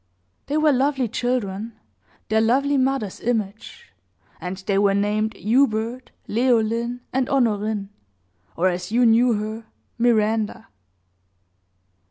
[0.47, 1.79] They were lovely children
[2.29, 3.93] their lovely mother's image;
[4.39, 7.89] and they were named Hubert, Leoline, and Honorine,
[8.55, 9.67] or, as you knew her,
[9.99, 10.69] Miranda.